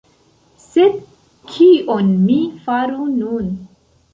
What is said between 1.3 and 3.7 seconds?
kion mi faru nun?